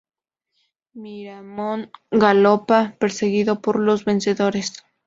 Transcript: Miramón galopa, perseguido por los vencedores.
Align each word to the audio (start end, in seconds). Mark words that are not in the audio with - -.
Miramón 0.93 1.91
galopa, 2.09 2.95
perseguido 2.97 3.61
por 3.61 3.77
los 3.79 4.03
vencedores. 4.03 4.81